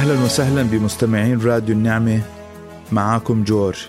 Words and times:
أهلا 0.00 0.24
وسهلا 0.24 0.62
بمستمعين 0.62 1.40
راديو 1.40 1.74
النعمة 1.74 2.22
معاكم 2.92 3.44
جورج. 3.44 3.88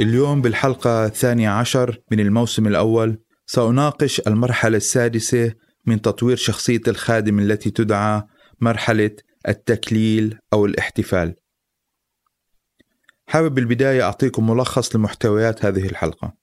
اليوم 0.00 0.42
بالحلقة 0.42 1.06
الثانية 1.06 1.50
عشر 1.50 2.00
من 2.10 2.20
الموسم 2.20 2.66
الأول 2.66 3.18
سأناقش 3.46 4.20
المرحلة 4.26 4.76
السادسة 4.76 5.52
من 5.86 6.02
تطوير 6.02 6.36
شخصية 6.36 6.80
الخادم 6.88 7.38
التي 7.38 7.70
تدعى 7.70 8.22
مرحلة 8.60 9.10
التكليل 9.48 10.38
أو 10.52 10.66
الاحتفال. 10.66 11.34
حابب 13.26 13.54
بالبداية 13.54 14.02
أعطيكم 14.02 14.50
ملخص 14.50 14.96
لمحتويات 14.96 15.64
هذه 15.64 15.86
الحلقة. 15.86 16.34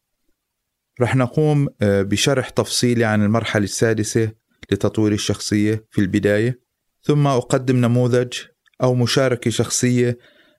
رح 1.01 1.15
نقوم 1.15 1.67
آه، 1.81 2.01
بشرح 2.01 2.49
تفصيلي 2.49 3.05
عن 3.05 3.23
المرحلة 3.23 3.63
السادسة 3.63 4.31
لتطوير 4.71 5.11
الشخصية 5.11 5.85
في 5.91 6.01
البداية 6.01 6.59
ثم 7.01 7.27
أقدم 7.27 7.75
نموذج 7.75 8.33
أو 8.83 8.95
مشاركة 8.95 9.51
شخصية 9.51 10.17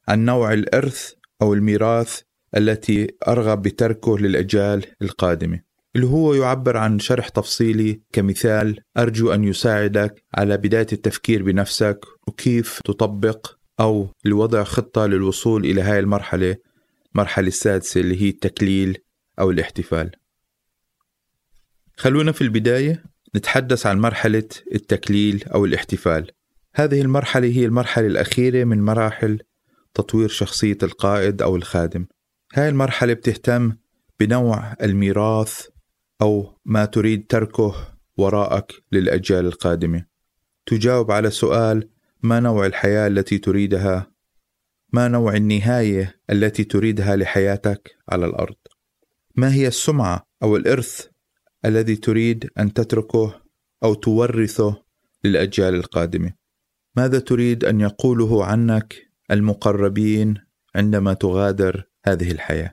عن 0.09 0.25
نوع 0.25 0.53
الإرث 0.53 1.13
أو 1.43 1.55
الميراث 1.55 2.21
التي 2.57 3.09
أرغب 3.29 3.63
بتركه 3.63 4.19
للأجيال 4.19 4.87
القادمة. 5.03 5.61
اللي 5.97 6.07
هو 6.07 6.35
يعبر 6.35 6.77
عن 6.77 6.99
شرح 6.99 7.29
تفصيلي 7.29 8.01
كمثال 8.13 8.81
أرجو 8.99 9.33
أن 9.33 9.45
يساعدك 9.45 10.25
على 10.35 10.57
بداية 10.57 10.87
التفكير 10.93 11.43
بنفسك 11.43 12.01
وكيف 12.29 12.81
تطبق 12.85 13.57
أو 13.81 14.09
لوضع 14.25 14.65
خطة 14.65 15.07
للوصول 15.07 15.65
إلى 15.65 15.83
هاي 15.83 15.99
المرحلة 15.99 16.57
المرحلة 17.15 17.49
السادسة 17.49 18.01
اللي 18.01 18.23
هي 18.23 18.29
التكليل 18.29 18.99
أو 19.39 19.51
الاحتفال. 19.51 20.11
خلونا 21.97 22.33
في 22.33 22.41
البداية 22.41 23.05
نتحدث 23.37 23.87
عن 23.87 24.01
مرحلة 24.01 24.49
التكليل 24.75 25.45
أو 25.55 25.65
الاحتفال. 25.65 26.31
هذه 26.75 27.01
المرحلة 27.01 27.49
هي 27.49 27.65
المرحلة 27.65 28.07
الأخيرة 28.07 28.65
من 28.65 28.85
مراحل 28.85 29.39
تطوير 29.95 30.29
شخصية 30.29 30.79
القائد 30.83 31.43
أو 31.43 31.57
الخادم. 31.57 32.07
هاي 32.55 32.69
المرحلة 32.69 33.13
بتهتم 33.13 33.73
بنوع 34.21 34.77
الميراث 34.83 35.67
أو 36.23 36.59
ما 36.65 36.85
تريد 36.85 37.27
تركه 37.27 37.75
وراءك 38.17 38.73
للأجيال 38.93 39.47
القادمة. 39.47 40.07
تجاوب 40.67 41.11
على 41.11 41.31
سؤال 41.31 41.89
ما 42.23 42.41
نوع 42.41 42.67
الحياة 42.67 43.07
التي 43.07 43.39
تريدها؟ 43.39 44.13
ما 44.93 45.09
نوع 45.09 45.37
النهاية 45.37 46.21
التي 46.31 46.65
تريدها 46.65 47.17
لحياتك 47.17 47.97
على 48.09 48.27
الأرض؟ 48.27 48.57
ما 49.37 49.55
هي 49.55 49.69
السمعة 49.69 50.27
أو 50.43 50.57
الإرث 50.57 51.07
الذي 51.65 51.97
تريد 51.97 52.51
أن 52.59 52.73
تتركه 52.73 53.43
أو 53.83 53.95
تورثه 53.95 54.83
للأجيال 55.25 55.75
القادمة؟ 55.75 56.40
ماذا 56.97 57.19
تريد 57.19 57.65
أن 57.65 57.81
يقوله 57.81 58.45
عنك 58.45 58.97
المقربين 59.31 60.35
عندما 60.75 61.15
تغادر 61.15 61.85
هذه 62.05 62.31
الحياة؟ 62.31 62.73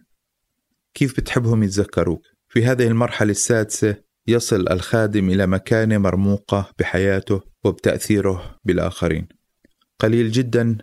كيف 0.94 1.18
بتحبهم 1.18 1.64
يتذكروك؟ 1.64 2.22
في 2.50 2.66
هذه 2.66 2.88
المرحلة 2.88 3.32
السادسة 3.32 3.96
يصل 4.28 4.70
الخادم 4.70 5.30
إلى 5.30 5.48
مكانة 5.48 5.98
مرموقة 5.98 6.72
بحياته 6.80 7.42
وبتأثيره 7.64 8.60
بالآخرين. 8.64 9.28
قليل 10.00 10.32
جدا 10.32 10.78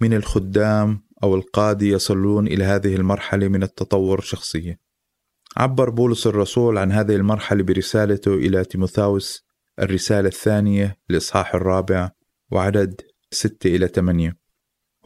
من 0.00 0.14
الخدام 0.14 1.06
أو 1.22 1.34
القادة 1.34 1.86
يصلون 1.86 2.46
إلى 2.46 2.64
هذه 2.64 2.96
المرحلة 2.96 3.48
من 3.48 3.62
التطور 3.62 4.18
الشخصية 4.18 4.80
عبر 5.56 5.90
بولس 5.90 6.26
الرسول 6.26 6.78
عن 6.78 6.92
هذه 6.92 7.16
المرحلة 7.16 7.62
برسالته 7.62 8.34
إلى 8.34 8.64
تيموثاوس 8.64 9.46
الرسالة 9.78 10.28
الثانية 10.28 10.96
الإصحاح 11.10 11.54
الرابع 11.54 12.10
وعدد 12.50 13.00
ستة 13.30 13.76
إلى 13.76 13.88
ثمانية. 13.88 14.36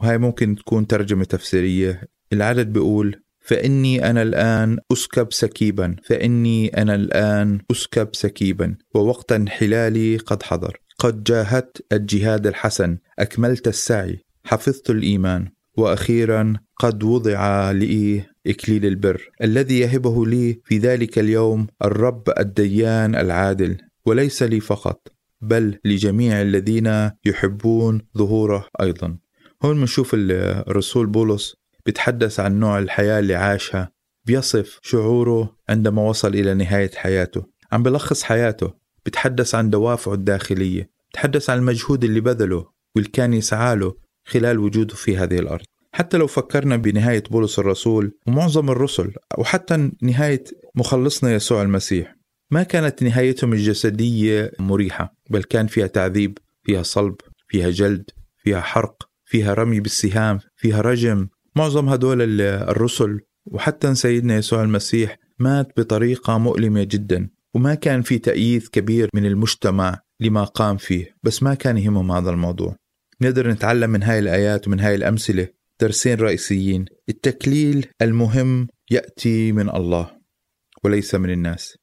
وهي 0.01 0.17
ممكن 0.17 0.55
تكون 0.55 0.87
ترجمة 0.87 1.23
تفسيرية. 1.23 2.01
العدد 2.33 2.73
بيقول 2.73 3.21
فإني 3.39 4.09
أنا 4.09 4.21
الآن 4.21 4.77
أسكب 4.91 5.33
سكيبا. 5.33 5.95
فإني 6.03 6.67
أنا 6.67 6.95
الآن 6.95 7.59
أسكب 7.71 8.15
سكيبا. 8.15 8.75
ووقت 8.95 9.31
انحلالي 9.31 10.17
قد 10.17 10.43
حضر. 10.43 10.77
قد 10.99 11.23
جاهدت 11.23 11.85
الجهاد 11.91 12.47
الحسن. 12.47 12.97
أكملت 13.19 13.67
السعي. 13.67 14.19
حفظت 14.43 14.89
الإيمان. 14.89 15.49
وأخيرا 15.77 16.53
قد 16.79 17.03
وضع 17.03 17.71
لي 17.71 18.23
إكليل 18.47 18.85
البر. 18.85 19.29
الذي 19.43 19.79
يهبه 19.79 20.25
لي 20.25 20.61
في 20.65 20.77
ذلك 20.77 21.19
اليوم 21.19 21.67
الرب 21.83 22.23
الديان 22.39 23.15
العادل. 23.15 23.77
وليس 24.05 24.43
لي 24.43 24.59
فقط. 24.59 25.10
بل 25.41 25.79
لجميع 25.85 26.41
الذين 26.41 27.11
يحبون 27.25 28.01
ظهوره 28.17 28.67
أيضا. 28.81 29.17
هون 29.63 29.79
بنشوف 29.79 30.11
الرسول 30.13 31.07
بولس 31.07 31.55
بيتحدث 31.85 32.39
عن 32.39 32.59
نوع 32.59 32.79
الحياة 32.79 33.19
اللي 33.19 33.35
عاشها. 33.35 33.91
بيصف 34.25 34.79
شعوره 34.81 35.55
عندما 35.69 36.01
وصل 36.01 36.27
إلى 36.27 36.53
نهاية 36.53 36.91
حياته. 36.95 37.45
عم 37.71 37.83
بلخص 37.83 38.23
حياته. 38.23 38.73
بتحدث 39.05 39.55
عن 39.55 39.69
دوافعه 39.69 40.13
الداخلية. 40.13 40.89
بتحدث 41.11 41.49
عن 41.49 41.57
المجهود 41.57 42.03
اللي 42.03 42.19
بذله 42.19 42.67
واللي 42.95 43.09
كان 43.09 43.33
يسعى 43.33 43.75
له 43.75 43.93
خلال 44.25 44.59
وجوده 44.59 44.95
في 44.95 45.17
هذه 45.17 45.39
الأرض. 45.39 45.65
حتى 45.93 46.17
لو 46.17 46.27
فكرنا 46.27 46.75
بنهاية 46.75 47.23
بولس 47.31 47.59
الرسول 47.59 48.11
ومعظم 48.27 48.69
الرسل 48.69 49.13
وحتى 49.37 49.91
نهاية 50.01 50.43
مخلصنا 50.75 51.33
يسوع 51.33 51.61
المسيح. 51.61 52.15
ما 52.51 52.63
كانت 52.63 53.03
نهايتهم 53.03 53.53
الجسدية 53.53 54.51
مريحة 54.59 55.15
بل 55.29 55.43
كان 55.43 55.67
فيها 55.67 55.87
تعذيب 55.87 56.37
فيها 56.63 56.83
صلب 56.83 57.15
فيها 57.47 57.69
جلد 57.69 58.09
فيها 58.37 58.61
حرق 58.61 59.09
فيها 59.25 59.53
رمي 59.53 59.79
بالسهام 59.79 60.39
فيها 60.55 60.81
رجم. 60.81 61.27
معظم 61.55 61.89
هدول 61.89 62.41
الرسل 62.41 63.19
وحتى 63.45 63.95
سيدنا 63.95 64.35
يسوع 64.35 64.63
المسيح 64.63 65.17
مات 65.39 65.79
بطريقة 65.79 66.37
مؤلمة 66.37 66.83
جدا. 66.83 67.29
وما 67.53 67.75
كان 67.75 68.01
في 68.01 68.19
تأييد 68.19 68.67
كبير 68.67 69.09
من 69.13 69.25
المجتمع 69.25 69.99
لما 70.19 70.43
قام 70.43 70.77
فيه 70.77 71.15
بس 71.23 71.43
ما 71.43 71.53
كان 71.53 71.77
يهمهم 71.77 72.11
هذا 72.11 72.29
الموضوع. 72.29 72.75
نقدر 73.21 73.51
نتعلم 73.51 73.89
من 73.89 74.03
هاي 74.03 74.19
الآيات 74.19 74.67
ومن 74.67 74.79
هاي 74.79 74.95
الأمثلة 74.95 75.47
درسين 75.81 76.19
رئيسيين. 76.19 76.85
التكليل 77.09 77.87
المهم 78.01 78.67
يأتي 78.91 79.51
من 79.51 79.69
الله 79.69 80.11
وليس 80.83 81.15
من 81.15 81.29
الناس. 81.29 81.80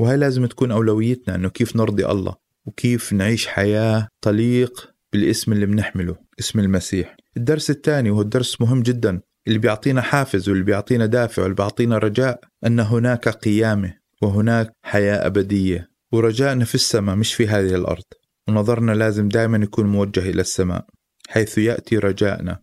وهي 0.00 0.16
لازم 0.16 0.46
تكون 0.46 0.70
أولويتنا 0.70 1.34
أنه 1.34 1.48
كيف 1.48 1.76
نرضي 1.76 2.06
الله 2.06 2.34
وكيف 2.66 3.12
نعيش 3.12 3.46
حياة 3.46 4.08
تليق 4.22 4.90
بالاسم 5.12 5.52
اللي 5.52 5.66
بنحمله 5.66 6.16
اسم 6.40 6.60
المسيح. 6.60 7.16
الدرس 7.36 7.70
الثاني 7.70 8.10
وهو 8.10 8.20
الدرس 8.20 8.60
مهم 8.60 8.82
جدا 8.82 9.20
اللي 9.46 9.58
بيعطينا 9.58 10.00
حافز 10.02 10.48
واللي 10.48 10.64
بيعطينا 10.64 11.06
دافع 11.06 11.42
واللي 11.42 11.54
بيعطينا 11.54 11.98
رجاء 11.98 12.40
أن 12.66 12.80
هناك 12.80 13.28
قيامة 13.28 13.94
وهناك 14.22 14.72
حياة 14.82 15.26
أبدية. 15.26 15.90
ورجائنا 16.12 16.64
في 16.64 16.74
السماء 16.74 17.16
مش 17.16 17.34
في 17.34 17.46
هذه 17.46 17.74
الأرض. 17.74 18.04
ونظرنا 18.48 18.92
لازم 18.92 19.28
دائما 19.28 19.58
يكون 19.58 19.86
موجه 19.86 20.20
إلى 20.20 20.40
السماء 20.40 20.86
حيث 21.28 21.58
يأتي 21.58 21.98
رجائنا. 21.98 22.60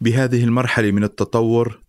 بهذه 0.00 0.44
المرحلة 0.44 0.92
من 0.92 1.04
التطور 1.04 1.82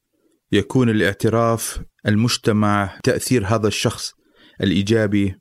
يكون 0.51 0.89
الاعتراف 0.89 1.80
المجتمع 2.07 3.00
تأثير 3.04 3.45
هذا 3.45 3.68
الشخص 3.68 4.20
الإيجابي 4.61 5.35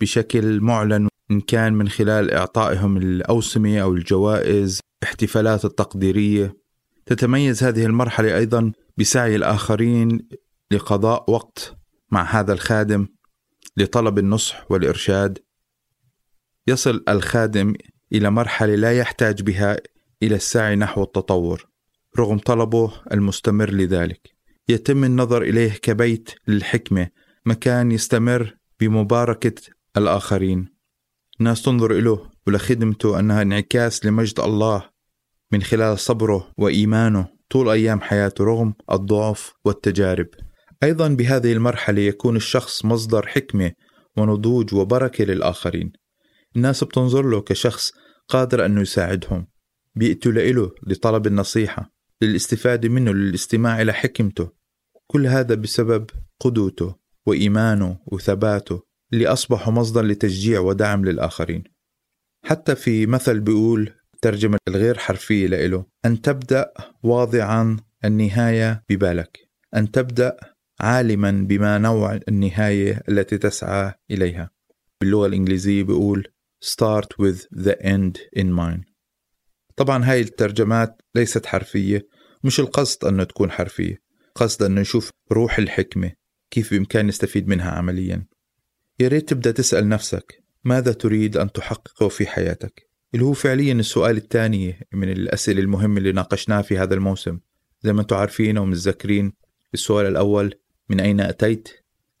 بشكل 0.00 0.60
معلن 0.60 1.08
إن 1.30 1.40
كان 1.40 1.72
من 1.72 1.88
خلال 1.88 2.30
إعطائهم 2.30 2.96
الأوسمة 2.96 3.78
أو 3.78 3.92
الجوائز 3.92 4.80
احتفالات 5.02 5.64
التقديرية 5.64 6.56
تتميز 7.06 7.64
هذه 7.64 7.86
المرحلة 7.86 8.36
أيضا 8.36 8.72
بسعي 8.96 9.36
الآخرين 9.36 10.28
لقضاء 10.70 11.30
وقت 11.30 11.76
مع 12.10 12.22
هذا 12.22 12.52
الخادم 12.52 13.06
لطلب 13.76 14.18
النصح 14.18 14.70
والإرشاد. 14.70 15.38
يصل 16.66 17.04
الخادم 17.08 17.74
إلى 18.12 18.30
مرحلة 18.30 18.74
لا 18.74 18.98
يحتاج 18.98 19.42
بها 19.42 19.76
إلى 20.22 20.34
السعي 20.34 20.76
نحو 20.76 21.02
التطور 21.02 21.66
رغم 22.18 22.38
طلبه 22.38 22.92
المستمر 23.12 23.70
لذلك. 23.70 24.36
يتم 24.68 25.04
النظر 25.04 25.42
إليه 25.42 25.72
كبيت 25.72 26.30
للحكمة 26.48 27.08
مكان 27.46 27.92
يستمر 27.92 28.56
بمباركة 28.80 29.54
الآخرين. 29.96 30.68
الناس 31.40 31.62
تنظر 31.62 31.90
إله 31.90 32.30
ولخدمته 32.46 33.20
أنها 33.20 33.42
انعكاس 33.42 34.06
لمجد 34.06 34.40
الله 34.40 34.90
من 35.52 35.62
خلال 35.62 35.98
صبره 35.98 36.52
وإيمانه 36.58 37.28
طول 37.50 37.68
أيام 37.68 38.00
حياته 38.00 38.44
رغم 38.44 38.74
الضعف 38.92 39.52
والتجارب. 39.64 40.26
أيضا 40.82 41.08
بهذه 41.08 41.52
المرحلة 41.52 42.00
يكون 42.00 42.36
الشخص 42.36 42.84
مصدر 42.84 43.26
حكمة 43.26 43.72
ونضوج 44.16 44.74
وبركة 44.74 45.24
للآخرين. 45.24 45.92
الناس 46.56 46.84
بتنظر 46.84 47.22
له 47.22 47.40
كشخص 47.40 47.92
قادر 48.28 48.66
أنه 48.66 48.80
يساعدهم. 48.80 49.46
بيأتوا 49.94 50.32
له 50.32 50.70
لطلب 50.86 51.26
النصيحة 51.26 51.92
للاستفادة 52.22 52.88
منه 52.88 53.12
للاستماع 53.12 53.82
إلى 53.82 53.92
حكمته. 53.92 54.50
كل 55.06 55.26
هذا 55.26 55.54
بسبب 55.54 56.10
قدوته. 56.40 57.05
وإيمانه 57.26 57.98
وثباته 58.06 58.82
اللي 59.12 59.26
أصبحوا 59.26 59.72
مصدر 59.72 60.04
لتشجيع 60.04 60.60
ودعم 60.60 61.04
للآخرين. 61.04 61.64
حتى 62.44 62.74
في 62.74 63.06
مثل 63.06 63.40
بيقول 63.40 63.92
الترجمة 64.14 64.58
الغير 64.68 64.98
حرفية 64.98 65.46
له 65.46 65.84
أن 66.04 66.22
تبدأ 66.22 66.72
واضعا 67.02 67.76
النهاية 68.04 68.84
ببالك 68.88 69.38
أن 69.76 69.90
تبدأ 69.90 70.36
عالما 70.80 71.30
بما 71.30 71.78
نوع 71.78 72.20
النهاية 72.28 73.02
التي 73.08 73.38
تسعى 73.38 73.92
إليها. 74.10 74.50
باللغة 75.00 75.26
الإنجليزية 75.26 75.82
بيقول 75.82 76.28
start 76.64 77.08
with 77.22 77.60
the 77.64 77.74
end 77.82 78.40
in 78.40 78.46
mind. 78.46 78.84
طبعا 79.76 80.04
هاي 80.04 80.20
الترجمات 80.20 81.02
ليست 81.14 81.46
حرفية 81.46 82.06
مش 82.44 82.60
القصد 82.60 83.04
أنه 83.04 83.24
تكون 83.24 83.50
حرفية 83.50 83.98
قصد 84.34 84.62
أنه 84.62 84.80
نشوف 84.80 85.10
روح 85.32 85.58
الحكمة. 85.58 86.12
كيف 86.56 86.70
بإمكان 86.74 87.06
نستفيد 87.06 87.48
منها 87.48 87.70
عمليا؟ 87.70 88.26
يا 89.00 89.08
ريت 89.08 89.28
تبدأ 89.28 89.50
تسأل 89.50 89.88
نفسك 89.88 90.42
ماذا 90.64 90.92
تريد 90.92 91.36
أن 91.36 91.52
تحققه 91.52 92.08
في 92.08 92.26
حياتك؟ 92.26 92.90
اللي 93.14 93.24
هو 93.24 93.32
فعليا 93.32 93.72
السؤال 93.72 94.16
الثاني 94.16 94.86
من 94.92 95.12
الأسئلة 95.12 95.60
المهمة 95.60 95.98
اللي 95.98 96.12
ناقشناها 96.12 96.62
في 96.62 96.78
هذا 96.78 96.94
الموسم. 96.94 97.38
زي 97.82 97.92
ما 97.92 98.00
أنتم 98.00 98.16
عارفين 98.16 98.58
ومتذكرين 98.58 99.32
السؤال 99.74 100.06
الأول 100.06 100.54
من 100.88 101.00
أين 101.00 101.20
أتيت؟ 101.20 101.68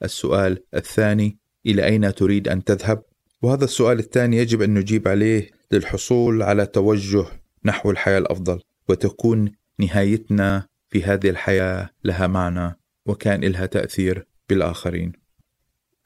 السؤال 0.02 0.64
الثاني 0.74 1.38
إلى 1.66 1.84
أين 1.84 2.14
تريد 2.14 2.48
أن 2.48 2.64
تذهب؟ 2.64 3.02
وهذا 3.42 3.64
السؤال 3.64 3.98
الثاني 3.98 4.36
يجب 4.36 4.62
أن 4.62 4.74
نجيب 4.74 5.08
عليه 5.08 5.50
للحصول 5.72 6.42
على 6.42 6.66
توجه 6.66 7.26
نحو 7.64 7.90
الحياة 7.90 8.18
الأفضل 8.18 8.60
وتكون 8.88 9.52
نهايتنا 9.78 10.66
في 10.88 11.04
هذه 11.04 11.30
الحياة 11.30 11.90
لها 12.04 12.26
معنى. 12.26 12.85
وكان 13.06 13.44
لها 13.44 13.66
تأثير 13.66 14.26
بالآخرين. 14.48 15.12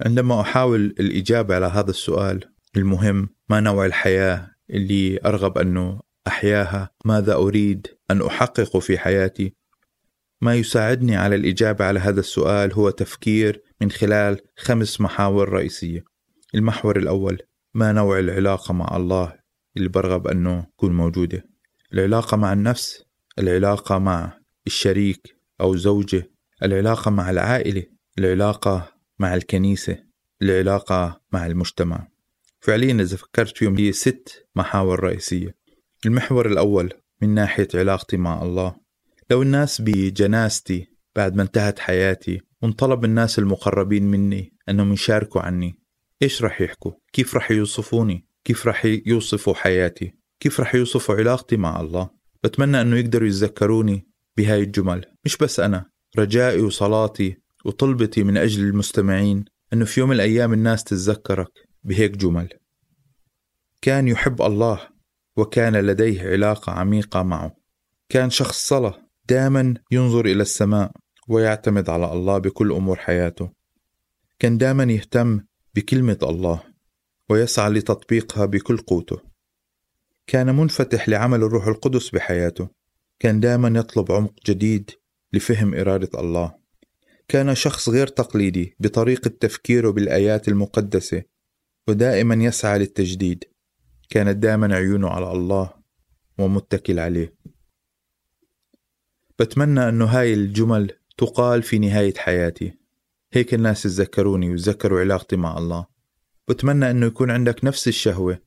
عندما 0.07 0.41
أحاول 0.41 0.95
الإجابة 1.01 1.55
على 1.55 1.67
هذا 1.67 1.91
السؤال 1.91 2.45
المهم 2.77 3.29
ما 3.49 3.61
نوع 3.61 3.87
الحياة 3.87 4.51
اللي 4.71 5.19
أرغب 5.25 5.59
أنه 5.59 6.01
أحياها 6.27 6.91
ماذا 7.05 7.35
أريد 7.35 7.87
أن 8.11 8.23
أحقق 8.23 8.79
في 8.79 8.99
حياتي. 8.99 9.55
ما 10.41 10.55
يساعدني 10.55 11.17
على 11.17 11.35
الإجابة 11.37 11.85
على 11.85 12.01
هذا 12.01 12.21
السؤال 12.21 12.73
هو 12.73 12.91
تفكير 12.91 13.63
من 13.81 13.91
خلال 13.91 14.41
خمس 14.57 15.01
محاور 15.01 15.49
رئيسية. 15.49 16.05
المحور 16.55 16.99
الأول 16.99 17.39
ما 17.75 17.93
نوع 17.93 18.19
العلاقة 18.19 18.75
مع 18.75 18.97
الله 18.97 19.33
اللي 19.77 19.89
برغب 19.89 20.27
أنه 20.27 20.67
تكون 20.77 20.93
موجودة. 20.93 21.45
العلاقة 21.93 22.37
مع 22.37 22.53
النفس 22.53 23.05
العلاقة 23.39 23.99
مع 23.99 24.39
الشريك 24.67 25.37
أو 25.61 25.77
زوجة 25.77 26.31
العلاقة 26.63 27.11
مع 27.11 27.31
العائلة 27.31 27.85
العلاقة 28.19 28.93
مع 29.19 29.35
الكنيسة 29.35 29.99
العلاقة 30.43 31.21
مع 31.33 31.47
المجتمع 31.47 32.09
فعليا 32.61 32.93
إذا 32.93 33.17
فكرت 33.17 33.59
فيهم 33.59 33.79
هي 33.79 33.93
ست 33.93 34.47
محاور 34.57 35.01
رئيسية 35.01 35.55
المحور 36.07 36.47
الأول 36.47 36.93
من 37.23 37.29
ناحية 37.35 37.69
علاقتي 37.75 38.17
مع 38.17 38.43
الله 38.43 38.77
لو 39.31 39.43
الناس 39.43 39.81
بجنازتي 39.81 40.87
بعد 41.17 41.35
ما 41.35 41.43
انتهت 41.43 41.79
حياتي 41.79 42.41
وانطلب 42.63 43.05
الناس 43.05 43.39
المقربين 43.39 44.11
مني 44.11 44.53
أنهم 44.69 44.93
يشاركوا 44.93 45.41
عني 45.41 45.81
إيش 46.23 46.43
رح 46.43 46.61
يحكوا؟ 46.61 46.93
كيف 47.13 47.35
رح 47.35 47.51
يوصفوني؟ 47.51 48.27
كيف 48.45 48.67
رح 48.67 48.85
يوصفوا 49.07 49.55
حياتي؟ 49.55 50.13
كيف 50.41 50.61
رح 50.61 50.75
يوصفوا 50.75 51.15
علاقتي 51.15 51.57
مع 51.57 51.81
الله؟ 51.81 52.11
بتمنى 52.45 52.81
أنه 52.81 52.97
يقدروا 52.97 53.29
يتذكروني 53.29 54.09
بهاي 54.37 54.61
الجمل 54.61 55.05
مش 55.25 55.37
بس 55.37 55.61
أنا 55.61 55.91
رجائي 56.19 56.63
وصلاتي 56.63 57.37
وطلبتي 57.65 58.23
من 58.23 58.37
أجل 58.37 58.65
المستمعين 58.65 59.45
أنه 59.73 59.85
في 59.85 60.01
يوم 60.01 60.09
من 60.09 60.15
الأيام 60.15 60.53
الناس 60.53 60.85
تتذكرك 60.85 61.49
بهيك 61.85 62.17
جمل. 62.17 62.49
كان 63.83 64.09
يحب 64.09 64.43
الله 64.43 64.89
وكان 65.37 65.77
لديه 65.77 66.31
علاقة 66.31 66.73
عميقة 66.73 67.23
معه. 67.23 67.57
كان 68.09 68.31
شخص 68.31 68.69
صلاة 68.69 68.95
دائما 69.29 69.75
ينظر 69.91 70.27
إلى 70.27 70.43
السماء 70.43 70.93
ويعتمد 71.29 71.91
على 71.91 72.13
الله 72.13 72.39
بكل 72.39 72.73
أمور 72.73 72.97
حياته. 72.97 73.51
كان 74.39 74.59
دائما 74.59 74.85
يهتم 74.85 75.41
بكلمة 75.75 76.19
الله 76.23 76.63
ويسعى 77.29 77.71
لتطبيقها 77.71 78.47
بكل 78.47 78.77
قوته. 78.77 79.21
كان 80.27 80.57
منفتح 80.57 81.09
لعمل 81.09 81.43
الروح 81.43 81.67
القدس 81.67 82.11
بحياته. 82.11 82.69
كان 83.19 83.41
دائما 83.41 83.79
يطلب 83.79 84.13
عمق 84.13 84.35
جديد 84.47 84.91
لفهم 85.33 85.75
إرادة 85.75 86.21
الله. 86.21 86.55
كان 87.29 87.55
شخص 87.55 87.89
غير 87.89 88.07
تقليدي 88.07 88.77
بطريقة 88.81 89.29
تفكيره 89.29 89.91
بالآيات 89.91 90.49
المقدسة 90.49 91.23
ودائما 91.89 92.35
يسعى 92.35 92.79
للتجديد. 92.79 93.45
كانت 94.09 94.37
دائما 94.37 94.75
عيونه 94.75 95.09
على 95.09 95.33
الله 95.33 95.71
ومتكل 96.39 96.99
عليه. 96.99 97.35
بتمنى 99.39 99.89
أنه 99.89 100.05
هاي 100.05 100.35
الجمل 100.35 100.91
تقال 101.19 101.63
في 101.63 101.79
نهاية 101.79 102.15
حياتي. 102.17 102.79
هيك 103.33 103.55
الناس 103.55 103.87
يتذكروني 103.87 104.51
ويتذكروا 104.51 105.01
علاقتي 105.01 105.37
مع 105.37 105.59
الله. 105.59 105.87
بتمنى 106.49 106.91
أنه 106.91 107.07
يكون 107.07 107.31
عندك 107.31 107.65
نفس 107.65 107.89
الشهوة 107.89 108.39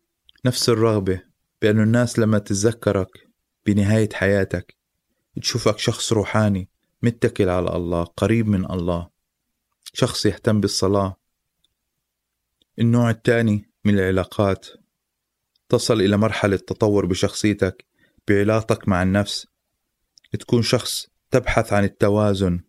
نفس 0.46 0.70
الرغبة 0.70 1.22
بأنه 1.62 1.84
الناس 1.84 2.20
لما 2.20 2.40
تتذكرك 2.40 3.28
بنهاية 3.66 4.10
حياتك 4.14 4.76
تشوفك 5.42 5.80
شخص 5.80 6.14
روحاني 6.14 6.70
متكل 7.04 7.50
على 7.50 7.76
الله 7.76 8.04
قريب 8.04 8.48
من 8.48 8.72
الله 8.72 9.10
شخص 9.94 10.26
يهتم 10.26 10.62
بالصلاة. 10.62 11.16
النوع 12.80 13.10
الثاني 13.10 13.72
من 13.86 13.94
العلاقات 13.94 14.68
تصل 15.70 16.02
إلى 16.02 16.18
مرحلة 16.18 16.58
تطور 16.58 17.06
بشخصيتك 17.06 17.86
بعلاقتك 18.28 18.88
مع 18.88 19.04
النفس. 19.04 19.48
تكون 20.40 20.62
شخص 20.62 21.08
تبحث 21.32 21.74
عن 21.74 21.84
التوازن 21.84 22.64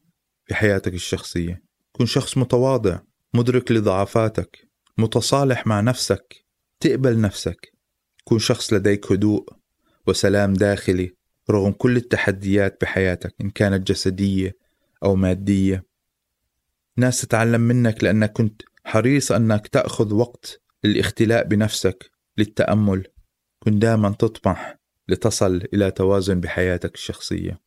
في 0.44 0.54
حياتك 0.54 0.94
الشخصية. 0.94 1.62
تكون 1.94 2.06
شخص 2.06 2.38
متواضع 2.38 2.98
مدرك 3.34 3.72
لضعفاتك 3.72 4.68
متصالح 4.98 5.66
مع 5.66 5.80
نفسك 5.80 6.44
تقبل 6.80 7.20
نفسك. 7.20 7.72
تكون 8.18 8.38
شخص 8.38 8.72
لديك 8.72 9.12
هدوء 9.12 9.48
وسلام 10.06 10.52
داخلي. 10.52 11.16
رغم 11.50 11.72
كل 11.72 11.96
التحديات 11.96 12.78
بحياتك 12.80 13.34
إن 13.40 13.50
كانت 13.50 13.88
جسدية 13.90 14.56
أو 15.04 15.14
مادية. 15.14 15.84
ناس 16.96 17.20
تتعلم 17.20 17.60
منك 17.60 18.04
لأنك 18.04 18.32
كنت 18.32 18.62
حريص 18.84 19.32
أنك 19.32 19.68
تأخذ 19.68 20.14
وقت 20.14 20.62
للاختلاء 20.84 21.44
بنفسك 21.44 22.10
للتأمل. 22.38 23.06
كن 23.58 23.78
دائما 23.78 24.10
تطمح 24.10 24.78
لتصل 25.08 25.62
إلى 25.74 25.90
توازن 25.90 26.40
بحياتك 26.40 26.94
الشخصية. 26.94 27.60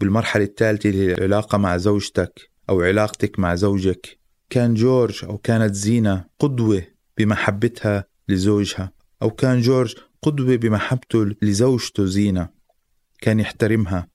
بالمرحلة 0.00 0.44
الثالثة 0.44 0.90
اللي 0.90 1.14
العلاقة 1.14 1.58
مع 1.58 1.76
زوجتك 1.76 2.50
أو 2.70 2.82
علاقتك 2.82 3.38
مع 3.38 3.54
زوجك 3.54 4.18
كان 4.50 4.74
جورج 4.74 5.24
أو 5.24 5.38
كانت 5.38 5.74
زينة 5.74 6.24
قدوة 6.38 6.82
بمحبتها 7.18 8.04
لزوجها 8.28 8.92
أو 9.22 9.30
كان 9.30 9.60
جورج 9.60 9.94
قدوة 10.22 10.56
بمحبته 10.56 11.24
لزوجته 11.42 12.04
زينة. 12.04 12.55
كان 13.20 13.40
يحترمها 13.40 14.08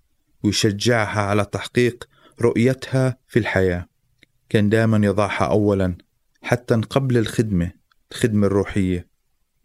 ويشجعها 0.43 1.21
على 1.21 1.45
تحقيق 1.45 2.07
رؤيتها 2.41 3.17
في 3.27 3.39
الحياة. 3.39 3.87
كان 4.49 4.69
دائما 4.69 5.07
يضعها 5.07 5.45
أولا 5.45 5.95
حتى 6.41 6.75
قبل 6.75 7.17
الخدمة 7.17 7.71
الخدمة 8.11 8.47
الروحية. 8.47 9.07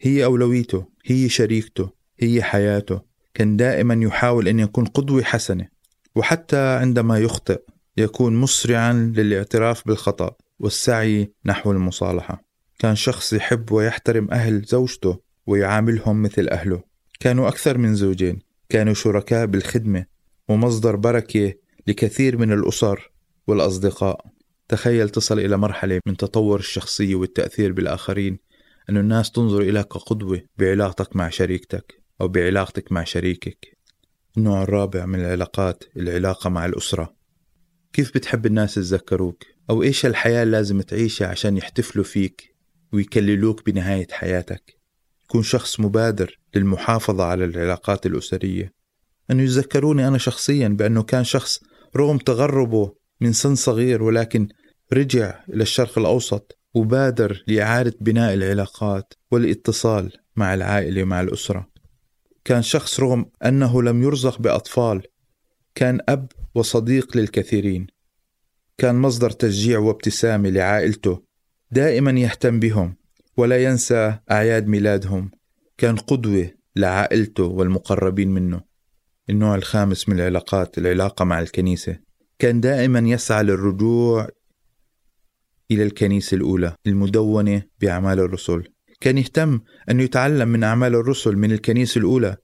هي 0.01 0.25
أولويته 0.25 0.87
هي 1.05 1.29
شريكته 1.29 1.91
هي 2.21 2.43
حياته. 2.43 3.01
كان 3.35 3.57
دائما 3.57 3.95
يحاول 3.95 4.49
أن 4.49 4.61
يكون 4.61 4.85
قدوة 4.85 5.23
حسنة 5.23 5.69
وحتى 6.15 6.57
عندما 6.57 7.19
يخطئ 7.19 7.61
يكون 7.97 8.37
مسرعا 8.37 8.93
للاعتراف 8.93 9.89
بالخطأ 9.89 10.37
والسعي 10.59 11.33
نحو 11.45 11.73
المصالحة. 11.73 12.45
كان 12.79 12.97
شخص 12.97 13.33
يحب 13.33 13.73
ويحترم 13.73 14.31
أهل 14.31 14.63
زوجته 14.63 15.21
ويعاملهم 15.47 16.23
مثل 16.23 16.49
أهله. 16.49 16.83
كانوا 17.21 17.49
أكثر 17.49 17.79
من 17.79 17.95
زوجين. 17.95 18.46
كانوا 18.69 18.95
شركاء 18.95 19.47
بالخدمة 19.47 20.07
ومصدر 20.49 20.97
بركة 20.97 21.55
لكثير 21.87 22.37
من 22.37 22.53
الأسر 22.53 23.11
والأصدقاء. 23.47 24.27
تخيل 24.69 25.09
تصل 25.09 25.39
إلى 25.39 25.57
مرحلة 25.57 26.01
من 26.07 26.17
تطور 26.17 26.59
الشخصية 26.59 27.15
والتأثير 27.15 27.73
بالآخرين 27.73 28.39
أن 28.91 28.97
الناس 28.97 29.31
تنظر 29.31 29.61
إليك 29.61 29.87
كقدوة 29.87 30.43
بعلاقتك 30.59 31.17
مع 31.17 31.29
شريكتك 31.29 32.03
أو 32.21 32.29
بعلاقتك 32.29 32.93
مع 32.93 33.05
شريكك. 33.05 33.79
النوع 34.37 34.63
الرابع 34.63 35.07
من 35.07 35.21
العلاقات 35.21 35.85
العلاقة 35.97 36.51
مع 36.51 36.67
الأسرة. 36.67 37.17
كيف 37.93 38.15
بتحب 38.15 38.47
الناس 38.47 38.77
يتذكروك؟ 38.77 39.45
أو 39.71 39.83
إيش 39.83 40.07
الحياة 40.07 40.45
لازم 40.45 40.81
تعيشها 40.81 41.29
عشان 41.29 41.57
يحتفلوا 41.57 42.05
فيك 42.05 42.57
ويكللوك 42.93 43.67
بنهاية 43.67 44.07
حياتك؟ 44.11 44.77
كون 45.27 45.43
شخص 45.43 45.81
مبادر 45.81 46.39
للمحافظة 46.55 47.25
على 47.25 47.45
العلاقات 47.45 48.07
الأسرية. 48.07 48.73
أنه 49.31 49.43
يتذكروني 49.43 50.09
أنا 50.09 50.19
شخصيا 50.19 50.69
بأنه 50.69 51.03
كان 51.03 51.25
شخص 51.25 51.61
رغم 51.97 52.19
تغربه 52.19 52.93
من 53.21 53.33
سن 53.33 53.55
صغير 53.55 54.03
ولكن 54.03 54.49
رجع 54.93 55.45
إلى 55.49 55.63
الشرق 55.63 55.99
الأوسط 55.99 56.59
وبادر 56.75 57.45
لإعادة 57.47 57.95
بناء 58.01 58.35
العلاقات 58.35 59.15
والاتصال 59.31 60.13
مع 60.37 60.55
العائلة 60.55 61.03
ومع 61.03 61.21
الأسرة. 61.21 61.67
كان 62.45 62.63
شخص 62.63 63.01
رغم 63.01 63.27
أنه 63.45 63.83
لم 63.83 64.03
يرزق 64.03 64.41
بأطفال 64.41 65.03
كان 65.75 66.01
أب 66.09 66.33
وصديق 66.55 67.17
للكثيرين. 67.17 67.87
كان 68.79 68.95
مصدر 68.95 69.31
تشجيع 69.31 69.79
وابتسامة 69.79 70.49
لعائلته 70.49 71.23
دائما 71.71 72.11
يهتم 72.11 72.61
بهم. 72.61 72.97
ولا 73.37 73.65
ينسى 73.65 74.19
أعياد 74.31 74.67
ميلادهم. 74.67 75.31
كان 75.79 75.97
قدوة 75.97 76.51
لعائلته 76.77 77.45
والمقربين 77.45 78.29
منه. 78.29 78.61
النوع 79.31 79.55
الخامس 79.55 80.09
من 80.09 80.21
العلاقات 80.21 80.79
العلاقة 80.79 81.25
مع 81.25 81.41
الكنيسة. 81.41 81.99
كان 82.39 82.61
دائما 82.61 82.99
يسعى 82.99 83.43
للرجوع 83.43 84.29
إلى 85.71 85.83
الكنيسة 85.83 86.35
الأولى 86.35 86.77
المدونة 86.87 87.63
بأعمال 87.81 88.21
الرسل. 88.21 88.63
كان 89.01 89.19
يهتم 89.19 89.61
أن 89.91 90.01
يتعلم 90.01 90.49
من 90.49 90.65
أعمال 90.65 90.95
الرسل 90.95 91.37
من 91.37 91.53
الكنيسة 91.53 91.99
الأولى 91.99 92.37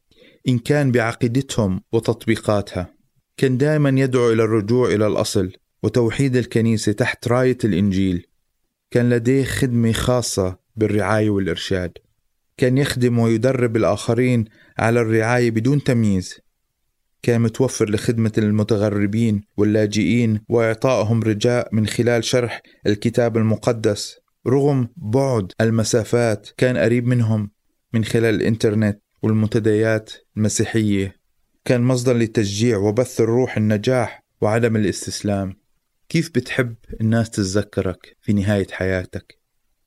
إن 0.49 0.59
كان 0.59 0.93
بعقيدتهم 0.93 1.81
وتطبيقاتها. 1.93 2.95
كان 3.37 3.59
دائما 3.59 4.01
يدعو 4.01 4.33
إلى 4.33 4.43
الرجوع 4.43 4.89
إلى 4.89 5.07
الأصل 5.07 5.53
وتوحيد 5.83 6.37
الكنيسة 6.37 6.93
تحت 6.93 7.29
راية 7.29 7.59
الإنجيل. 7.65 8.27
كان 8.91 9.11
لديه 9.11 9.45
خدمة 9.45 9.93
خاصة 9.93 10.62
بالرعاية 10.77 11.31
والإرشاد. 11.31 11.93
كان 12.57 12.79
يخدم 12.79 13.19
ويدرب 13.19 13.77
الآخرين 13.77 14.45
على 14.79 15.01
الرعاية 15.01 15.51
بدون 15.51 15.85
تمييز. 15.85 16.41
كان 17.23 17.41
متوفر 17.41 17.91
لخدمة 17.91 18.33
المتغربين 18.39 19.43
واللاجئين 19.57 20.41
وإعطائهم 20.49 21.23
رجاء 21.23 21.69
من 21.75 21.87
خلال 21.87 22.25
شرح 22.25 22.63
الكتاب 22.87 23.37
المقدس. 23.37 24.17
رغم 24.47 24.89
بعد 24.97 25.53
المسافات 25.61 26.49
كان 26.57 26.77
قريب 26.77 27.07
منهم 27.07 27.51
من 27.93 28.05
خلال 28.05 28.35
الإنترنت 28.35 29.01
والمنتديات 29.23 30.13
المسيحية. 30.37 31.17
كان 31.65 31.83
مصدر 31.83 32.17
لتشجيع 32.17 32.79
وبث 32.79 33.21
الروح 33.21 33.57
النجاح 33.57 34.25
وعدم 34.41 34.77
الاستسلام. 34.77 35.57
كيف 36.09 36.31
بتحب 36.35 36.75
الناس 37.01 37.31
تتذكرك 37.31 38.17
في 38.21 38.33
نهاية 38.33 38.67
حياتك؟ 38.71 39.42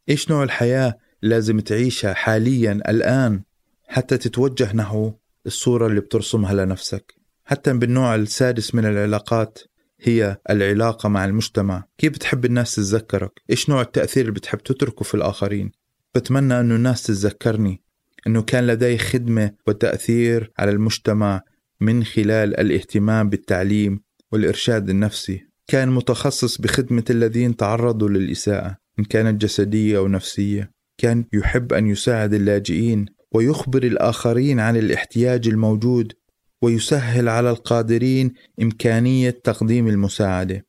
إيش 0.09 0.31
نوع 0.31 0.43
الحياة 0.43 0.97
لازم 1.21 1.59
تعيشها 1.59 2.13
حاليا 2.13 2.71
الآن 2.71 3.41
حتى 3.87 4.17
تتوجه 4.17 4.75
نحو 4.75 5.11
الصورة 5.45 5.87
اللي 5.87 6.01
بترسمها 6.01 6.53
لنفسك؟ 6.53 7.13
حتى 7.45 7.73
بالنوع 7.73 8.15
السادس 8.15 8.75
من 8.75 8.85
العلاقات 8.85 9.59
هي 10.01 10.37
العلاقة 10.49 11.09
مع 11.09 11.25
المجتمع. 11.25 11.83
كيف 11.97 12.13
بتحب 12.13 12.45
الناس 12.45 12.75
تتذكرك؟ 12.75 13.31
إيش 13.49 13.69
نوع 13.69 13.81
التأثير 13.81 14.21
اللي 14.21 14.33
بتحب 14.33 14.59
تتركه 14.59 15.03
في 15.03 15.13
الآخرين؟ 15.13 15.71
بتمنى 16.15 16.59
أنه 16.59 16.75
الناس 16.75 17.03
تتذكرني 17.03 17.81
أنه 18.27 18.41
كان 18.41 18.67
لدي 18.67 18.97
خدمة 18.97 19.51
وتأثير 19.67 20.51
على 20.59 20.71
المجتمع 20.71 21.41
من 21.81 22.03
خلال 22.03 22.59
الاهتمام 22.59 23.29
بالتعليم 23.29 24.01
والإرشاد 24.31 24.89
النفسي. 24.89 25.47
كان 25.67 25.89
متخصص 25.89 26.57
بخدمة 26.57 27.03
الذين 27.09 27.55
تعرضوا 27.55 28.09
للإساءة. 28.09 28.84
إن 28.99 29.03
كانت 29.03 29.41
جسدية 29.41 29.97
أو 29.97 30.07
نفسية 30.07 30.71
كان 30.97 31.25
يحب 31.33 31.73
أن 31.73 31.87
يساعد 31.87 32.33
اللاجئين 32.33 33.05
ويخبر 33.31 33.83
الآخرين 33.83 34.59
عن 34.59 34.77
الاحتياج 34.77 35.47
الموجود 35.47 36.13
ويسهل 36.61 37.29
على 37.29 37.49
القادرين 37.49 38.33
إمكانية 38.61 39.29
تقديم 39.29 39.87
المساعدة. 39.87 40.65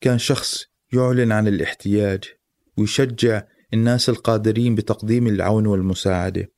كان 0.00 0.18
شخص 0.18 0.64
يعلن 0.92 1.32
عن 1.32 1.48
الاحتياج 1.48 2.24
ويشجع 2.76 3.42
الناس 3.74 4.08
القادرين 4.08 4.74
بتقديم 4.74 5.26
العون 5.26 5.66
والمساعدة. 5.66 6.52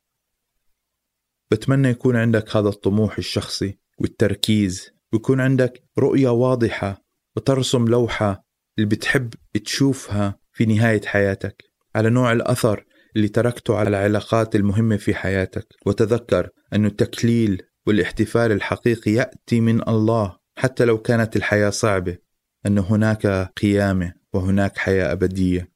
بتمنى 1.51 1.89
يكون 1.89 2.17
عندك 2.17 2.57
هذا 2.57 2.69
الطموح 2.69 3.19
الشخصي 3.19 3.79
والتركيز 3.99 4.91
ويكون 5.13 5.41
عندك 5.41 5.83
رؤية 5.99 6.29
واضحة 6.29 7.05
وترسم 7.37 7.89
لوحة 7.89 8.47
اللي 8.79 8.89
بتحب 8.89 9.35
تشوفها 9.65 10.39
في 10.57 10.67
نهاية 10.67 11.01
حياتك 11.07 11.65
على 11.95 12.11
نوع 12.11 12.33
الأثر 12.33 12.85
اللي 13.17 13.29
تركته 13.29 13.77
على 13.77 13.89
العلاقات 13.89 14.57
المهمة 14.57 14.97
في 14.97 15.15
حياتك. 15.15 15.67
وتذكر 15.87 16.49
أن 16.73 16.87
التكليل 16.87 17.63
والاحتفال 17.87 18.53
الحقيقي 18.53 19.11
يأتي 19.11 19.61
من 19.61 19.89
الله 19.89 20.37
حتى 20.57 20.85
لو 20.85 20.99
كانت 20.99 21.37
الحياة 21.37 21.71
صعبة 21.71 22.19
أن 22.67 22.79
هناك 22.79 23.27
قيامة 23.63 24.13
وهناك 24.33 24.79
حياة 24.79 25.13
أبدية. 25.13 25.73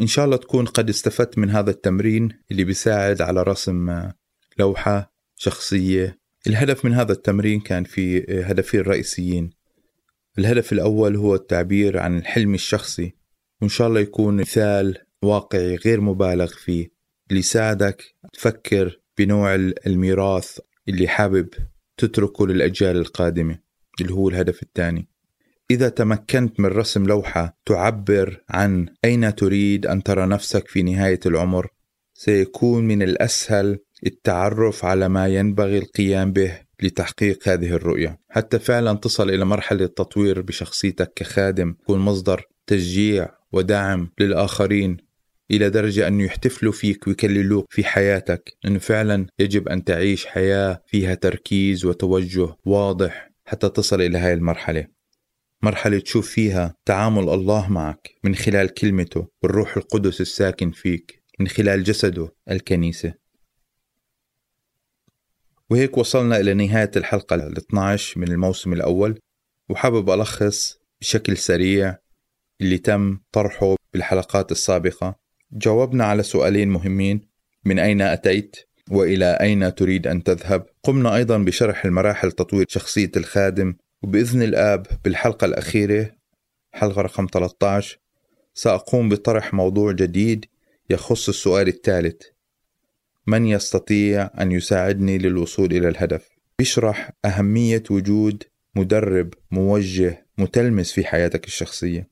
إن 0.00 0.06
شاء 0.06 0.24
الله 0.24 0.36
تكون 0.36 0.66
قد 0.66 0.88
استفدت 0.88 1.38
من 1.38 1.50
هذا 1.50 1.70
التمرين 1.70 2.28
اللي 2.50 2.64
بيساعد 2.64 3.22
على 3.22 3.42
رسم 3.42 4.10
لوحة 4.58 5.12
شخصية. 5.36 6.18
الهدف 6.46 6.84
من 6.84 6.92
هذا 6.94 7.12
التمرين 7.12 7.60
كان 7.60 7.84
في 7.84 8.24
هدفين 8.44 8.80
رئيسيين. 8.80 9.57
الهدف 10.38 10.72
الأول 10.72 11.16
هو 11.16 11.34
التعبير 11.34 11.98
عن 11.98 12.18
الحلم 12.18 12.54
الشخصي 12.54 13.14
وإن 13.60 13.68
شاء 13.68 13.88
الله 13.88 14.00
يكون 14.00 14.36
مثال 14.36 14.98
واقعي 15.22 15.76
غير 15.76 16.00
مبالغ 16.00 16.46
فيه. 16.46 16.90
اللي 17.30 17.40
يساعدك 17.40 18.04
تفكر 18.32 19.00
بنوع 19.18 19.54
الميراث 19.86 20.58
اللي 20.88 21.08
حابب 21.08 21.48
تتركه 21.96 22.46
للأجيال 22.46 22.96
القادمة 22.96 23.58
اللي 24.00 24.12
هو 24.12 24.28
الهدف 24.28 24.62
الثاني. 24.62 25.08
إذا 25.70 25.88
تمكنت 25.88 26.60
من 26.60 26.66
رسم 26.66 27.06
لوحة 27.06 27.58
تعبر 27.66 28.40
عن 28.48 28.86
أين 29.04 29.34
تريد 29.34 29.86
أن 29.86 30.02
ترى 30.02 30.26
نفسك 30.26 30.68
في 30.68 30.82
نهاية 30.82 31.20
العمر 31.26 31.68
سيكون 32.14 32.84
من 32.84 33.02
الأسهل 33.02 33.78
التعرف 34.06 34.84
على 34.84 35.08
ما 35.08 35.28
ينبغي 35.28 35.78
القيام 35.78 36.32
به 36.32 36.67
لتحقيق 36.82 37.48
هذه 37.48 37.72
الرؤية. 37.72 38.20
حتى 38.28 38.58
فعلا 38.58 38.92
تصل 38.92 39.30
إلى 39.30 39.44
مرحلة 39.44 39.86
تطوير 39.86 40.40
بشخصيتك 40.40 41.12
كخادم 41.16 41.72
تكون 41.72 41.98
مصدر 41.98 42.48
تشجيع 42.66 43.28
ودعم 43.52 44.12
للآخرين 44.20 44.96
إلى 45.50 45.70
درجة 45.70 46.08
أنه 46.08 46.24
يحتفلوا 46.24 46.72
فيك 46.72 47.06
ويكللوك 47.06 47.66
في 47.70 47.84
حياتك. 47.84 48.56
أنه 48.64 48.78
فعلا 48.78 49.26
يجب 49.38 49.68
أن 49.68 49.84
تعيش 49.84 50.26
حياة 50.26 50.82
فيها 50.86 51.14
تركيز 51.14 51.84
وتوجه 51.84 52.48
واضح 52.64 53.30
حتى 53.44 53.68
تصل 53.68 54.00
إلى 54.00 54.18
هذه 54.18 54.34
المرحلة. 54.34 54.86
مرحلة 55.62 55.98
تشوف 55.98 56.30
فيها 56.30 56.74
تعامل 56.84 57.28
الله 57.28 57.68
معك 57.72 58.10
من 58.24 58.34
خلال 58.34 58.74
كلمته 58.74 59.28
والروح 59.42 59.76
القدس 59.76 60.20
الساكن 60.20 60.70
فيك 60.70 61.22
من 61.40 61.48
خلال 61.48 61.84
جسده 61.84 62.28
الكنيسة. 62.50 63.14
وهيك 65.70 65.98
وصلنا 65.98 66.40
إلى 66.40 66.54
نهاية 66.54 66.90
الحلقة 66.96 67.34
ال 67.34 67.56
12 67.56 68.20
من 68.20 68.28
الموسم 68.28 68.72
الأول 68.72 69.18
وحابب 69.68 70.10
ألخص 70.10 70.78
بشكل 71.00 71.36
سريع 71.36 71.96
اللي 72.60 72.78
تم 72.78 73.18
طرحه 73.32 73.76
بالحلقات 73.92 74.52
السابقة. 74.52 75.14
جاوبنا 75.52 76.04
على 76.04 76.22
سؤالين 76.22 76.68
مهمين 76.68 77.20
من 77.64 77.78
أين 77.78 78.02
أتيت؟ 78.02 78.56
وإلى 78.90 79.38
أين 79.40 79.74
تريد 79.74 80.06
أن 80.06 80.22
تذهب؟ 80.22 80.66
قمنا 80.82 81.16
أيضا 81.16 81.38
بشرح 81.38 81.84
المراحل 81.84 82.32
تطوير 82.32 82.66
شخصية 82.68 83.10
الخادم 83.16 83.74
وبإذن 84.02 84.42
الآب 84.42 84.86
بالحلقة 85.04 85.44
الأخيرة 85.44 86.10
حلقة 86.72 87.02
رقم 87.02 87.26
13 87.32 87.98
سأقوم 88.54 89.08
بطرح 89.08 89.54
موضوع 89.54 89.92
جديد 89.92 90.44
يخص 90.90 91.28
السؤال 91.28 91.68
الثالث. 91.68 92.22
من 93.28 93.46
يستطيع 93.46 94.30
أن 94.40 94.52
يساعدني 94.52 95.18
للوصول 95.18 95.72
إلى 95.72 95.88
الهدف؟ 95.88 96.28
بيشرح 96.58 97.12
أهمية 97.24 97.82
وجود 97.90 98.42
مدرب 98.74 99.34
موجه 99.50 100.26
متلمس 100.38 100.92
في 100.92 101.04
حياتك 101.04 101.46
الشخصية. 101.46 102.10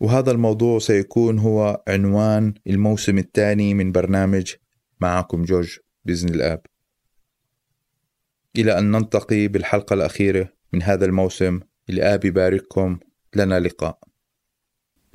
وهذا 0.00 0.30
الموضوع 0.30 0.78
سيكون 0.78 1.38
هو 1.38 1.82
عنوان 1.88 2.54
الموسم 2.66 3.18
الثاني 3.18 3.74
من 3.74 3.92
برنامج 3.92 4.52
معكم 5.00 5.44
جورج 5.44 5.78
بإذن 6.04 6.28
الآب. 6.34 6.62
إلى 8.56 8.78
أن 8.78 8.90
نلتقي 8.90 9.48
بالحلقة 9.48 9.94
الأخيرة 9.94 10.48
من 10.72 10.82
هذا 10.82 11.04
الموسم 11.06 11.60
الآب 11.90 12.24
يبارككم. 12.24 12.98
لنا 13.36 13.60
لقاء. 13.60 13.98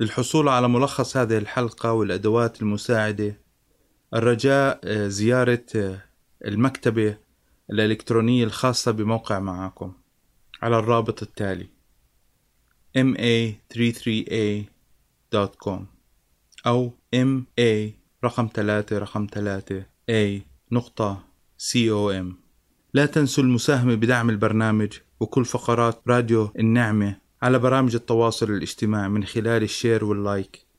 للحصول 0.00 0.48
على 0.48 0.68
ملخص 0.68 1.16
هذه 1.16 1.38
الحلقة 1.38 1.92
والأدوات 1.92 2.62
المساعدة 2.62 3.49
الرجاء 4.14 4.80
آه، 4.84 5.08
زيارة 5.08 5.64
آه، 5.76 6.02
المكتبة 6.44 7.16
الإلكترونية 7.70 8.44
الخاصة 8.44 8.92
بموقع 8.92 9.38
معاكم 9.38 9.92
على 10.62 10.78
الرابط 10.78 11.22
التالي 11.22 11.68
ma33a.com 12.98 15.80
أو 16.66 16.92
ma 17.14 17.44
رقم 18.24 18.48
ثلاثة 18.54 18.98
رقم 18.98 19.26
ثلاثة 19.32 19.86
a 20.10 20.40
نقطة 20.72 21.24
com. 21.58 22.34
لا 22.94 23.06
تنسوا 23.06 23.44
المساهمة 23.44 23.94
بدعم 23.94 24.30
البرنامج 24.30 24.98
وكل 25.20 25.44
فقرات 25.44 26.02
راديو 26.08 26.50
النعمة 26.58 27.16
على 27.42 27.58
برامج 27.58 27.94
التواصل 27.94 28.50
الاجتماعي 28.50 29.08
من 29.08 29.24
خلال 29.24 29.62
ال 29.62 29.69
share 29.69 30.04
وال 30.04 30.23
like. 30.23 30.69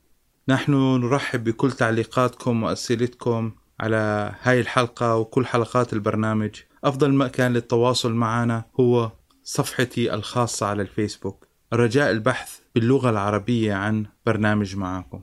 نحن 0.48 0.72
نرحب 0.72 1.44
بكل 1.44 1.72
تعليقاتكم 1.72 2.62
وأسئلتكم 2.62 3.52
على 3.80 4.34
هاي 4.42 4.60
الحلقة 4.60 5.16
وكل 5.16 5.46
حلقات 5.46 5.92
البرنامج. 5.92 6.50
أفضل 6.84 7.14
مكان 7.14 7.52
للتواصل 7.52 8.12
معنا 8.12 8.64
هو 8.80 9.12
صفحتي 9.44 10.14
الخاصة 10.14 10.66
على 10.66 10.82
الفيسبوك. 10.82 11.46
الرجاء 11.72 12.10
البحث 12.10 12.58
باللغة 12.74 13.10
العربية 13.10 13.74
عن 13.74 14.06
برنامج 14.26 14.76
معاكم. 14.76 15.20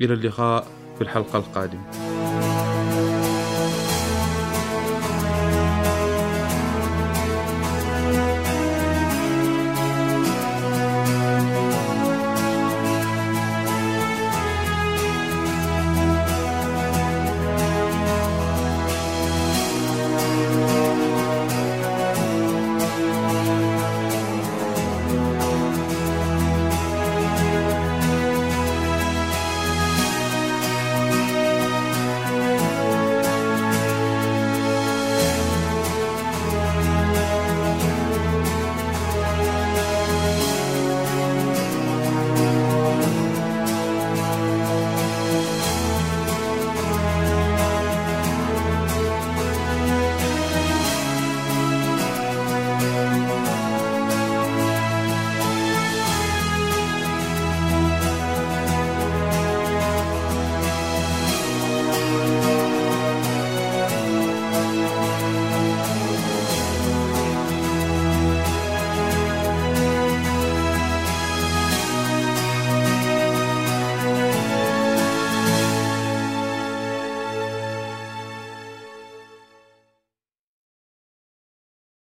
إلى 0.00 0.14
اللقاء 0.14 0.66
في 0.96 1.00
الحلقة 1.00 1.38
القادمة. 1.38 2.09